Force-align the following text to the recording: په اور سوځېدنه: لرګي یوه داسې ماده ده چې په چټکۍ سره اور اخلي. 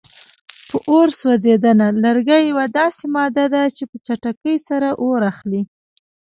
په 0.69 0.77
اور 0.89 1.07
سوځېدنه: 1.19 1.87
لرګي 2.03 2.39
یوه 2.51 2.65
داسې 2.79 3.03
ماده 3.15 3.45
ده 3.53 3.63
چې 3.75 3.83
په 3.91 3.97
چټکۍ 4.05 4.57
سره 4.67 4.89
اور 5.03 5.21
اخلي. 5.31 5.61